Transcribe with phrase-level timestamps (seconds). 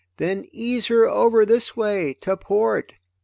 [0.17, 2.93] Then ease her over this way to port."